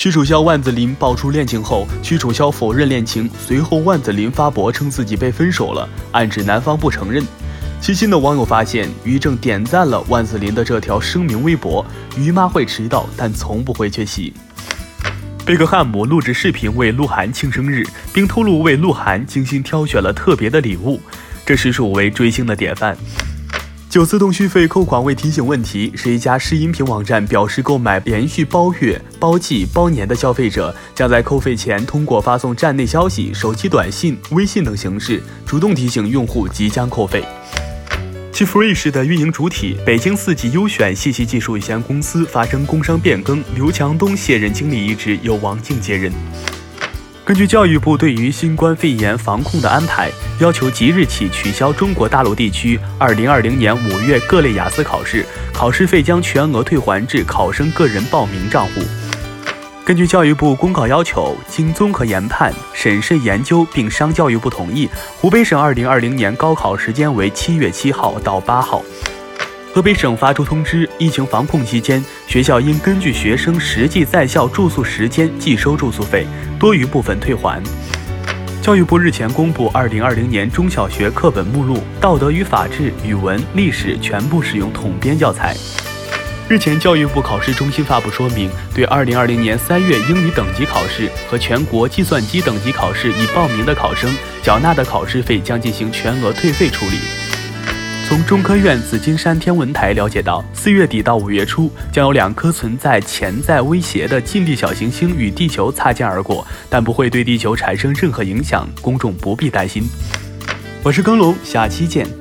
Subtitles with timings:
[0.00, 7.22] 屈楚萧、万梓林爆出恋情后，屈楚萧否认恋情，随后万梓林发博称自己被分手了，暗指男方不承认。
[7.82, 11.84] 细心的网友发现，于正点赞了万梓林的这条声明微博
[12.16, 14.32] ：“于妈会迟到，但从不会缺席。”
[15.44, 20.98] 贝克汉姆录制视频为鹿晗庆生日，并透露为鹿晗精心挑选了特别的礼物，
[21.44, 22.96] 这实属为追星的典范。
[23.90, 37.24] 九自动续费扣款未提醒问题，是一家试音频网站表示，购买连续包月、包季、包年的消费者，将在扣费前通过发送站内消息、手机短信、微信等形式，主动提醒用户即将扣费。
[38.30, 46.12] 其 Free 式的运营主体北京四季优选信息技术有限公司发生工商变更，刘强东卸任经理一职，由王静接任。
[47.30, 58.82] 根据教育部对于新冠肺炎防控的安排，要求即日起取消中国大陆地区2020年5月各类雅思考试，考试费将全额退还至考生个人报名账户。
[59.84, 64.88] 根据教育部公告要求，经综合研判、审慎研究并商教育部同意，
[65.20, 68.82] 湖北省2020年高考时间为7月7号到8号。
[69.72, 76.26] 河北省发出通知，疫情防控期间，学校应根据学生实际在校住宿时间计收住宿费，
[76.58, 77.62] 多余部分退还。
[78.60, 85.56] 教育部日前公布2020年中小学课本目录，道德与法治、语文、历史全部使用统编教材。
[86.48, 94.12] 日前，教育部考试中心发布说明，对2020年三月英语等级考试和全国计算机等级考试已报名的考生，
[94.42, 97.19] 缴纳的考试费将进行全额退费处理。
[98.10, 109.84] 从中科院紫金山天文台了解到，四月底到五月初将有两颗存在潜在威胁的近地小行星与地球擦肩而过，但不会对地球产生任何影响，公众不必担心。
[110.82, 112.19] 我是耕龙，下期见。